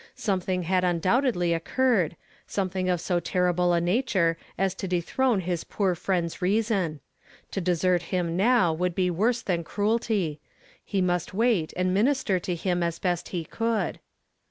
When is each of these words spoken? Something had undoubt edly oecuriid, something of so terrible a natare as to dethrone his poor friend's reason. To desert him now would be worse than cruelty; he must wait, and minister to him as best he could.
Something 0.15 0.63
had 0.63 0.83
undoubt 0.83 1.25
edly 1.25 1.53
oecuriid, 1.55 2.15
something 2.47 2.89
of 2.89 2.99
so 2.99 3.19
terrible 3.19 3.71
a 3.71 3.79
natare 3.79 4.35
as 4.57 4.73
to 4.73 4.87
dethrone 4.87 5.41
his 5.41 5.63
poor 5.63 5.93
friend's 5.93 6.41
reason. 6.41 7.01
To 7.51 7.61
desert 7.61 8.01
him 8.09 8.35
now 8.35 8.73
would 8.73 8.95
be 8.95 9.11
worse 9.11 9.43
than 9.43 9.63
cruelty; 9.63 10.39
he 10.83 11.01
must 11.03 11.35
wait, 11.35 11.71
and 11.77 11.93
minister 11.93 12.39
to 12.39 12.55
him 12.55 12.81
as 12.81 12.97
best 12.97 13.27
he 13.29 13.45
could. 13.45 13.99